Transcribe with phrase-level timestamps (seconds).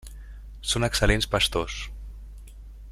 [0.69, 1.77] Són excel·lents pastors.